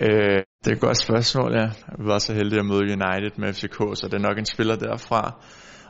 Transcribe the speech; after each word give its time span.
Øh, 0.00 0.42
det 0.62 0.70
er 0.70 0.76
et 0.76 0.80
godt 0.80 0.96
spørgsmål, 0.96 1.52
ja. 1.54 1.66
Vi 1.98 2.04
var 2.12 2.18
så 2.18 2.34
heldige 2.34 2.60
at 2.60 2.66
møde 2.66 2.80
United 2.80 3.32
med 3.38 3.52
FCK, 3.52 3.78
så 3.98 4.08
det 4.10 4.14
er 4.14 4.28
nok 4.28 4.38
en 4.38 4.46
spiller 4.54 4.76
derfra. 4.76 5.22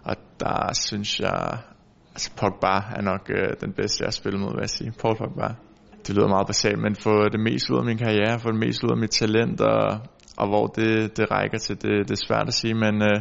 Og 0.05 0.17
der 0.41 0.73
synes 0.87 1.21
jeg, 1.21 1.59
altså 2.15 2.31
Pogba 2.41 2.75
er 2.97 3.03
nok 3.03 3.31
øh, 3.31 3.49
den 3.61 3.73
bedste, 3.73 4.03
jeg 4.03 4.07
har 4.07 4.19
spillet 4.21 4.41
mod, 4.41 4.53
vil 4.55 4.61
jeg 4.61 4.71
sige. 4.71 4.93
Paul 5.03 5.17
Pogba. 5.17 5.49
Det 6.07 6.17
lyder 6.17 6.29
meget 6.29 6.47
basalt, 6.47 6.79
men 6.79 6.95
få 6.95 7.29
det 7.29 7.41
mest 7.41 7.71
ud 7.71 7.79
af 7.79 7.85
min 7.85 7.99
karriere, 7.99 8.41
få 8.41 8.49
det 8.53 8.61
mest 8.67 8.85
ud 8.85 8.91
af 8.91 8.97
mit 8.97 9.11
talent, 9.11 9.61
og, 9.61 10.01
og 10.37 10.47
hvor 10.49 10.67
det, 10.67 11.17
det 11.17 11.31
rækker 11.31 11.59
til, 11.59 11.75
det, 11.83 12.09
det 12.09 12.15
er 12.19 12.27
svært 12.27 12.49
at 12.49 12.55
sige, 12.55 12.75
men 12.75 13.03
øh, 13.03 13.21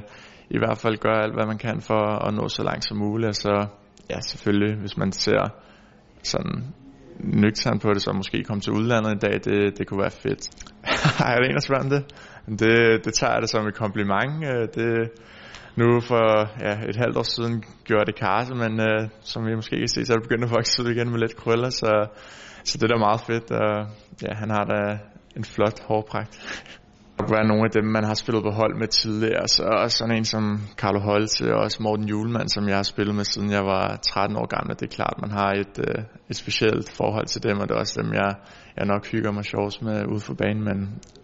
i 0.50 0.58
hvert 0.58 0.78
fald 0.78 0.98
gøre 0.98 1.24
alt, 1.24 1.34
hvad 1.34 1.48
man 1.48 1.58
kan 1.58 1.82
for 1.82 2.04
at 2.28 2.34
nå 2.34 2.48
så 2.48 2.64
langt 2.64 2.88
som 2.88 2.98
muligt. 2.98 3.28
Og 3.28 3.36
så, 3.36 3.68
ja, 4.10 4.20
selvfølgelig, 4.22 4.80
hvis 4.80 4.98
man 4.98 5.12
ser 5.12 5.42
sådan 6.24 6.74
nøgtern 7.20 7.80
på 7.80 7.94
det, 7.94 8.02
så 8.02 8.12
måske 8.12 8.44
komme 8.44 8.62
til 8.62 8.74
udlandet 8.74 9.12
en 9.12 9.20
dag, 9.20 9.34
det, 9.44 9.78
det 9.78 9.88
kunne 9.88 10.02
være 10.02 10.12
fedt. 10.12 10.44
Har 11.20 11.32
jeg 11.32 11.42
det 11.42 11.50
en 11.50 11.56
at 11.56 11.64
spørge 11.64 11.84
om 11.84 11.90
det? 11.90 12.04
det? 12.60 13.06
Det 13.06 13.14
tager 13.14 13.34
jeg 13.34 13.42
det 13.42 13.50
som 13.50 13.68
et 13.68 13.76
kompliment. 13.76 14.34
Øh, 14.46 14.68
det, 14.76 15.10
nu 15.76 16.00
for 16.02 16.26
ja, 16.66 16.74
et 16.90 16.96
halvt 16.96 17.18
år 17.18 17.28
siden 17.36 17.64
gjorde 17.84 18.06
det 18.06 18.16
karse, 18.16 18.54
men 18.56 18.74
uh, 18.80 19.10
som 19.22 19.46
vi 19.46 19.56
måske 19.56 19.78
kan 19.78 19.88
se, 19.88 20.06
så 20.06 20.14
er 20.14 20.18
det 20.18 20.28
begyndt 20.28 20.44
at 20.44 20.52
vokse 20.52 20.84
ud 20.84 20.90
igen 20.90 21.10
med 21.12 21.20
lidt 21.20 21.36
krøller, 21.36 21.70
så, 21.70 21.92
så 22.64 22.78
det 22.78 22.84
er 22.84 22.88
da 22.88 23.00
meget 23.00 23.22
fedt. 23.22 23.52
Og, 23.52 23.88
ja, 24.24 24.34
han 24.42 24.50
har 24.50 24.64
da 24.64 24.98
en 25.36 25.44
flot 25.44 25.80
hårpragt. 25.88 26.34
Det 27.28 27.36
være 27.36 27.48
nogle 27.48 27.66
af 27.66 27.72
dem, 27.72 27.86
man 27.86 28.04
har 28.04 28.14
spillet 28.14 28.44
på 28.44 28.52
hold 28.52 28.76
med 28.82 28.88
tidligere. 28.88 29.48
Så 29.48 29.64
også 29.64 29.98
sådan 29.98 30.16
en 30.16 30.26
som 30.26 30.44
Carlo 30.78 31.00
Holte 31.00 31.56
og 31.56 31.60
også 31.66 31.84
Morten 31.84 32.08
Julemand, 32.08 32.50
som 32.50 32.68
jeg 32.68 32.76
har 32.76 32.84
spillet 32.94 33.16
med 33.16 33.24
siden 33.24 33.52
jeg 33.52 33.66
var 33.66 33.96
13 33.96 34.38
år 34.38 34.48
gammel. 34.56 34.76
Det 34.80 34.86
er 34.86 34.96
klart, 35.00 35.16
man 35.22 35.32
har 35.32 35.52
et, 35.52 35.76
øh, 35.88 36.04
et 36.30 36.36
specielt 36.36 36.90
forhold 36.98 37.26
til 37.26 37.44
dem, 37.44 37.58
og 37.60 37.68
det 37.68 37.76
er 37.76 37.80
også 37.80 38.02
dem, 38.02 38.14
jeg, 38.14 38.32
jeg 38.78 38.86
nok 38.86 39.08
hygger 39.12 39.32
mig 39.32 39.46
sjovt 39.46 39.82
med 39.82 40.06
ude 40.12 40.20
for 40.20 40.34
banen. 40.34 40.64
Men 40.64 40.78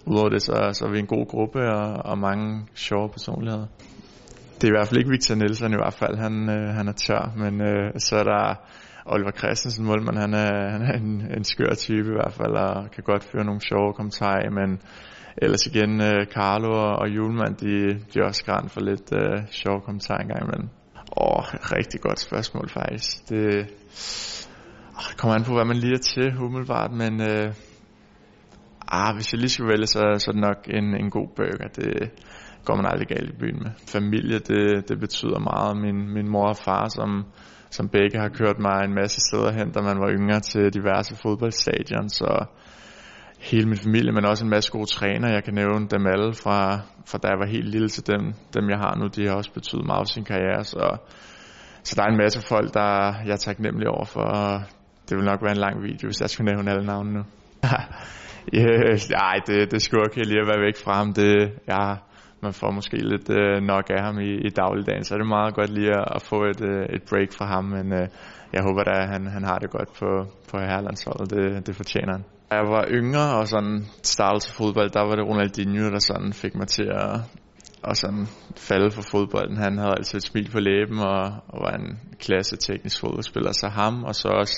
udover 0.05 0.29
det, 0.29 0.41
så, 0.41 0.69
så 0.73 0.85
er 0.85 0.91
vi 0.91 0.99
en 0.99 1.13
god 1.15 1.25
gruppe 1.27 1.59
og, 1.59 2.05
og 2.09 2.17
mange 2.17 2.67
sjove 2.75 3.09
personligheder. 3.09 3.67
Det 4.55 4.63
er 4.63 4.71
i 4.71 4.77
hvert 4.77 4.87
fald 4.87 4.99
ikke 4.99 5.13
Victor 5.15 5.35
Nielsen 5.35 5.73
i 5.73 5.81
hvert 5.83 5.97
fald, 6.01 6.15
han, 6.25 6.35
øh, 6.55 6.67
han 6.77 6.87
er 6.87 6.97
tør, 7.05 7.23
men 7.43 7.53
øh, 7.69 7.91
så 7.97 8.15
er 8.15 8.23
der 8.23 8.55
Oliver 9.05 9.31
Christensen, 9.31 9.85
målmand, 9.85 10.17
han 10.17 10.33
er, 10.33 10.69
han 10.75 10.81
er 10.81 10.93
en, 11.03 11.11
en 11.37 11.43
skør 11.43 11.73
type 11.85 12.09
i 12.13 12.17
hvert 12.19 12.33
fald, 12.39 12.55
og 12.65 12.91
kan 12.91 13.03
godt 13.03 13.23
føre 13.23 13.45
nogle 13.45 13.61
sjove 13.61 13.93
kommentarer, 13.93 14.49
men 14.49 14.79
ellers 15.37 15.65
igen, 15.65 16.01
øh, 16.01 16.25
Carlo 16.25 16.71
og, 16.71 16.95
og 16.95 17.09
Julemand, 17.15 17.55
de, 17.55 17.99
de 18.13 18.19
er 18.19 18.23
også 18.23 18.45
græn 18.45 18.69
for 18.69 18.81
lidt 18.81 19.13
øh, 19.13 19.47
sjove 19.51 19.81
kommentarer 19.81 20.21
engang 20.21 20.43
imellem. 20.43 20.69
Åh, 21.17 21.43
rigtig 21.77 22.01
godt 22.01 22.19
spørgsmål 22.19 22.69
faktisk. 22.69 23.29
Det, 23.29 23.45
åh, 24.97 25.05
det 25.09 25.17
kommer 25.17 25.35
an 25.35 25.43
på, 25.43 25.53
hvad 25.53 25.65
man 25.65 25.77
lige 25.77 25.93
er 25.93 26.05
til 26.13 26.37
umiddelbart, 26.37 26.91
men 26.91 27.21
øh, 27.21 27.53
ah, 28.87 29.15
hvis 29.15 29.33
jeg 29.33 29.39
lige 29.39 29.49
skal 29.49 29.67
vælge, 29.67 29.87
så, 29.87 29.99
så 30.17 30.25
er 30.29 30.33
det 30.33 30.41
nok 30.49 30.59
en, 30.67 30.95
en 31.01 31.09
god 31.09 31.27
burger. 31.35 31.67
Det 31.75 32.11
går 32.65 32.75
man 32.75 32.85
aldrig 32.85 33.07
galt 33.07 33.29
i 33.29 33.39
byen 33.39 33.59
med. 33.63 33.71
Familie, 33.87 34.39
det, 34.39 34.89
det 34.89 34.99
betyder 34.99 35.39
meget. 35.39 35.77
Min, 35.77 36.13
min 36.13 36.29
mor 36.29 36.47
og 36.47 36.57
far, 36.57 36.87
som, 36.87 37.25
som 37.69 37.89
begge 37.89 38.17
har 38.19 38.29
kørt 38.29 38.59
mig 38.59 38.77
en 38.83 38.95
masse 39.01 39.19
steder 39.27 39.51
hen, 39.51 39.71
da 39.71 39.81
man 39.81 39.99
var 39.99 40.09
yngre 40.17 40.39
til 40.39 40.73
diverse 40.73 41.15
fodboldstadion, 41.23 42.09
så 42.09 42.45
hele 43.51 43.65
min 43.65 43.77
familie, 43.77 44.11
men 44.11 44.25
også 44.25 44.43
en 44.43 44.49
masse 44.49 44.71
gode 44.71 44.85
træner. 44.85 45.27
Jeg 45.29 45.43
kan 45.43 45.53
nævne 45.53 45.87
dem 45.87 46.07
alle 46.07 46.33
fra, 46.33 46.79
fra 47.05 47.17
da 47.17 47.27
jeg 47.27 47.39
var 47.39 47.45
helt 47.45 47.69
lille 47.69 47.89
til 47.89 48.07
dem, 48.07 48.33
dem 48.53 48.69
jeg 48.69 48.77
har 48.77 48.95
nu. 48.95 49.07
De 49.07 49.27
har 49.27 49.35
også 49.35 49.53
betydet 49.53 49.85
meget 49.85 49.99
for 50.07 50.13
sin 50.13 50.23
karriere. 50.23 50.63
Så, 50.63 50.97
så 51.83 51.93
der 51.95 52.03
er 52.03 52.07
en 52.07 52.17
masse 52.17 52.41
folk, 52.41 52.73
der 52.73 53.13
jeg 53.25 53.33
er 53.33 53.43
taknemmelig 53.47 53.87
over 53.87 54.05
for. 54.05 54.27
Det 55.09 55.17
vil 55.17 55.25
nok 55.25 55.41
være 55.41 55.51
en 55.51 55.63
lang 55.67 55.83
video, 55.83 56.07
hvis 56.07 56.21
jeg 56.21 56.29
skulle 56.29 56.51
nævne 56.51 56.71
alle 56.71 56.85
navnene 56.85 57.17
nu. 57.17 57.23
yes, 58.59 59.09
nej, 59.09 59.35
det, 59.47 59.71
det 59.71 59.81
skulle 59.81 60.03
okay 60.05 60.23
lige 60.25 60.41
at 60.41 60.47
være 60.47 60.65
væk 60.65 60.77
fra 60.83 60.93
ham. 60.93 61.13
Det, 61.13 61.51
ja, 61.67 61.95
man 62.43 62.53
får 62.53 62.71
måske 62.71 62.97
lidt 63.13 63.29
øh, 63.29 63.61
nok 63.73 63.85
af 63.95 64.01
ham 64.05 64.19
i, 64.19 64.31
i 64.47 64.49
dagligdagen, 64.49 65.03
så 65.03 65.13
er 65.13 65.19
det 65.19 65.27
meget 65.37 65.53
godt 65.55 65.71
lige 65.77 65.91
at, 65.99 66.07
at 66.15 66.21
få 66.31 66.37
et, 66.51 66.61
øh, 66.71 66.85
et 66.95 67.03
break 67.09 67.29
fra 67.37 67.45
ham, 67.45 67.65
men 67.75 67.93
øh, 67.99 68.07
jeg 68.53 68.61
håber 68.67 68.83
da, 68.83 68.93
at 69.03 69.09
han, 69.13 69.27
han 69.27 69.43
har 69.43 69.57
det 69.63 69.69
godt 69.69 69.91
på, 69.99 70.09
på 70.49 70.55
herrelandsholdet. 70.57 71.29
Det, 71.35 71.67
det 71.67 71.75
fortjener 71.75 72.11
han. 72.17 72.23
Da 72.49 72.55
jeg 72.55 72.67
var 72.77 72.85
yngre 72.99 73.27
og 73.39 73.47
sådan 73.47 73.85
startede 74.03 74.43
til 74.43 74.53
fodbold, 74.53 74.89
der 74.89 75.03
var 75.07 75.15
det 75.15 75.25
Ronaldinho, 75.29 75.89
der 75.95 75.99
sådan 75.99 76.33
fik 76.33 76.55
mig 76.55 76.67
til 76.67 76.87
at, 77.03 77.13
og 77.83 77.95
sådan 77.97 78.25
falde 78.57 78.91
for 78.91 79.01
fodbolden. 79.11 79.57
Han 79.57 79.77
havde 79.77 79.95
altid 79.97 80.17
et 80.17 80.23
smil 80.23 80.51
på 80.51 80.59
læben 80.59 80.99
og, 80.99 81.23
og 81.47 81.57
var 81.65 81.73
en 81.81 81.99
klasse 82.19 82.55
teknisk 82.57 82.99
fodboldspiller. 83.01 83.51
Så 83.51 83.67
ham 83.67 84.03
og 84.03 84.15
så 84.15 84.27
også 84.27 84.57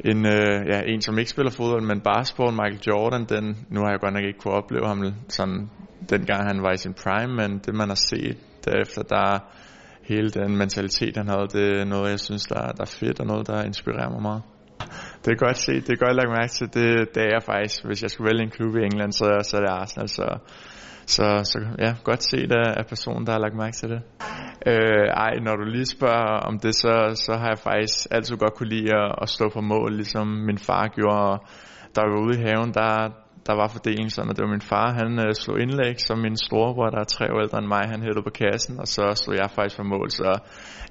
en, 0.00 0.26
øh, 0.26 0.66
ja, 0.72 0.80
en 0.86 1.00
som 1.00 1.18
ikke 1.18 1.30
spiller 1.30 1.50
fodbold, 1.50 1.82
men 1.86 2.00
basketball, 2.00 2.52
Michael 2.52 2.82
Jordan, 2.88 3.24
den, 3.24 3.66
nu 3.70 3.80
har 3.80 3.90
jeg 3.90 4.00
godt 4.00 4.14
nok 4.14 4.24
ikke 4.24 4.38
kunne 4.38 4.54
opleve 4.54 4.86
ham 4.86 5.14
sådan, 5.28 5.70
dengang 6.10 6.40
han 6.50 6.62
var 6.62 6.72
i 6.72 6.76
sin 6.76 6.94
prime, 7.02 7.34
men 7.34 7.58
det 7.58 7.74
man 7.74 7.88
har 7.88 8.00
set 8.10 8.38
derefter, 8.64 9.02
der 9.02 9.38
hele 10.02 10.30
den 10.30 10.56
mentalitet 10.56 11.16
han 11.16 11.28
havde, 11.28 11.46
det 11.56 11.80
er 11.80 11.84
noget 11.84 12.10
jeg 12.10 12.20
synes 12.20 12.44
der, 12.46 12.60
der 12.78 12.82
er 12.88 12.96
fedt 13.00 13.20
og 13.20 13.26
noget 13.26 13.46
der 13.46 13.62
inspirerer 13.62 14.10
mig 14.10 14.22
meget. 14.22 14.42
Det 15.24 15.30
er 15.32 15.44
godt 15.46 15.56
set, 15.56 15.86
det 15.86 15.92
er 15.92 16.04
godt 16.06 16.16
lagt 16.16 16.32
mærke 16.38 16.52
til. 16.58 16.66
Det, 16.66 17.14
det 17.14 17.22
er 17.22 17.30
jeg 17.36 17.42
faktisk, 17.42 17.84
hvis 17.84 18.02
jeg 18.02 18.10
skulle 18.10 18.28
vælge 18.30 18.42
en 18.42 18.50
klub 18.50 18.76
i 18.76 18.82
England, 18.90 19.12
så, 19.12 19.26
så 19.48 19.56
er 19.56 19.60
det 19.60 19.70
Arsenal. 19.70 20.08
Så, 20.08 20.26
så, 21.06 21.24
så 21.44 21.58
ja, 21.78 21.94
godt 22.04 22.22
set 22.30 22.52
af, 22.52 22.68
af 22.76 22.86
personen, 22.86 23.26
der 23.26 23.32
har 23.32 23.38
lagt 23.38 23.56
mærke 23.56 23.76
til 23.76 23.88
det. 23.88 24.02
Øh, 24.66 25.06
ej, 25.26 25.34
når 25.46 25.56
du 25.56 25.64
lige 25.64 25.86
spørger 25.86 26.38
om 26.48 26.58
det, 26.58 26.74
så, 26.74 26.94
så 27.26 27.32
har 27.40 27.48
jeg 27.48 27.58
faktisk 27.58 27.96
altid 28.10 28.36
godt 28.36 28.54
kunne 28.54 28.68
lide 28.68 28.96
at, 28.96 29.14
at 29.22 29.28
stå 29.28 29.48
på 29.48 29.60
mål, 29.60 29.92
ligesom 29.92 30.26
min 30.26 30.58
far 30.58 30.88
gjorde. 30.88 31.30
Og 31.30 31.38
da 31.96 32.00
var 32.00 32.20
ude 32.26 32.38
i 32.38 32.42
haven, 32.46 32.72
der, 32.74 32.90
der 33.46 33.54
var 33.60 33.68
fordelingen 33.68 34.10
sådan, 34.10 34.30
at 34.30 34.36
det 34.36 34.44
var 34.44 34.56
min 34.56 34.70
far, 34.72 34.88
han 35.00 35.10
øh, 35.24 35.34
slog 35.42 35.60
indlæg, 35.60 35.94
så 36.06 36.12
min 36.14 36.36
storebror, 36.36 36.90
der 36.90 37.00
er 37.00 37.14
tre 37.14 37.24
år 37.34 37.40
ældre 37.44 37.58
end 37.58 37.66
mig, 37.76 37.84
han 37.92 38.02
hældte 38.02 38.22
på 38.22 38.34
kassen, 38.42 38.74
og 38.82 38.86
så 38.94 39.04
slog 39.20 39.34
jeg 39.36 39.48
faktisk 39.56 39.76
for 39.76 39.88
mål, 39.94 40.10
så 40.10 40.30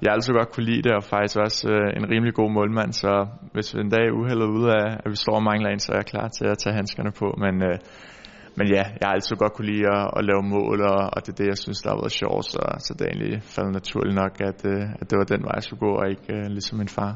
jeg 0.02 0.12
altid 0.12 0.32
godt 0.40 0.52
kunne 0.52 0.68
lide 0.70 0.82
det, 0.86 0.92
og 0.98 1.04
faktisk 1.14 1.36
også 1.46 1.62
øh, 1.74 1.88
en 1.98 2.10
rimelig 2.12 2.34
god 2.40 2.50
målmand, 2.58 2.92
så 2.92 3.12
hvis 3.54 3.74
vi 3.74 3.80
en 3.80 3.90
dag 3.90 4.04
er 4.06 4.18
uheldet 4.20 4.48
ude 4.58 4.68
af, 4.80 4.88
at 5.04 5.10
vi 5.12 5.16
står 5.24 5.36
og 5.40 5.46
mangler 5.50 5.70
en, 5.70 5.82
så 5.84 5.92
er 5.92 5.96
jeg 5.96 6.10
klar 6.12 6.28
til 6.28 6.46
at 6.52 6.58
tage 6.58 6.74
handskerne 6.78 7.12
på, 7.20 7.26
men, 7.44 7.54
øh, 7.68 7.78
men 8.56 8.66
ja, 8.76 8.82
jeg 8.98 9.04
har 9.06 9.14
altid 9.14 9.36
godt 9.36 9.52
kunne 9.52 9.70
lide 9.72 9.86
at, 9.96 10.10
at 10.16 10.24
lave 10.24 10.42
mål, 10.42 10.78
og, 10.92 11.00
og 11.14 11.18
det 11.24 11.32
er 11.32 11.38
det, 11.42 11.46
jeg 11.46 11.58
synes, 11.58 11.82
der 11.82 11.90
har 11.90 11.96
været 11.96 12.18
sjovt, 12.22 12.44
så, 12.44 12.62
så 12.78 12.94
det 12.94 13.02
er 13.04 13.10
egentlig 13.12 13.42
faldet 13.42 13.72
naturligt 13.72 14.16
nok, 14.22 14.34
at, 14.50 14.60
øh, 14.72 14.84
at 15.00 15.10
det 15.10 15.16
var 15.18 15.24
den 15.24 15.42
vej, 15.46 15.54
jeg 15.54 15.62
skulle 15.62 15.84
gå, 15.86 15.92
og 16.00 16.06
ikke 16.10 16.28
uh, 16.34 16.46
ligesom 16.56 16.78
min 16.78 16.88
far. 16.88 17.12